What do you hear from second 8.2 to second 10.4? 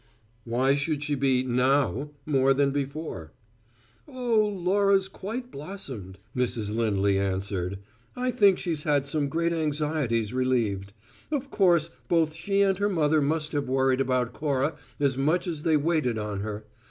think she's had some great anxieties